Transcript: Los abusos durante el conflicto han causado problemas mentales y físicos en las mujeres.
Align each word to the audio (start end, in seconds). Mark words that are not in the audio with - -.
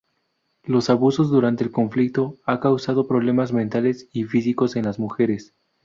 Los 0.63 0.89
abusos 0.89 1.29
durante 1.29 1.63
el 1.63 1.69
conflicto 1.69 2.39
han 2.47 2.57
causado 2.59 3.07
problemas 3.07 3.53
mentales 3.53 4.09
y 4.11 4.23
físicos 4.23 4.75
en 4.75 4.85
las 4.85 4.97
mujeres. 4.97 5.53